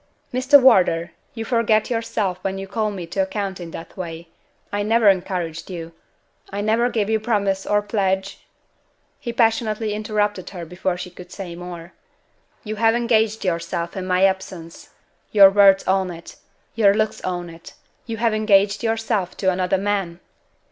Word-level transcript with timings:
"Mr. 0.33 0.59
Wardour! 0.59 1.11
you 1.35 1.45
forget 1.45 1.91
yourself 1.91 2.39
when 2.43 2.57
you 2.57 2.67
call 2.67 2.89
me 2.89 3.05
to 3.05 3.19
account 3.21 3.59
in 3.59 3.69
that 3.69 3.95
way. 3.95 4.27
I 4.71 4.81
never 4.81 5.07
encouraged 5.09 5.69
you. 5.69 5.91
I 6.49 6.59
never 6.61 6.89
gave 6.89 7.07
you 7.07 7.19
promise 7.19 7.67
or 7.67 7.83
pledge" 7.83 8.43
He 9.19 9.31
passionately 9.31 9.93
interrupted 9.93 10.49
her 10.49 10.65
before 10.65 10.97
she 10.97 11.11
could 11.11 11.31
say 11.31 11.53
more. 11.53 11.93
"You 12.63 12.77
have 12.77 12.95
engaged 12.95 13.45
yourself 13.45 13.95
in 13.95 14.07
my 14.07 14.25
absence. 14.25 14.89
Your 15.31 15.51
words 15.51 15.83
own 15.87 16.09
it; 16.09 16.37
your 16.73 16.95
looks 16.95 17.21
own 17.21 17.51
it! 17.51 17.75
You 18.07 18.17
have 18.17 18.33
engaged 18.33 18.81
yourself 18.81 19.37
to 19.37 19.51
another 19.51 19.77
man!" 19.77 20.19